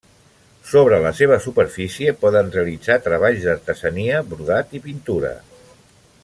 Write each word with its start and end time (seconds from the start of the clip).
Sobre 0.69 0.97
la 1.03 1.11
seva 1.19 1.37
superfície 1.43 2.15
poden 2.23 2.49
realitzar 2.55 2.97
treballs 3.09 3.45
d'artesania, 3.45 4.23
brodat 4.33 4.75
i 4.81 4.83
pintura. 4.89 5.35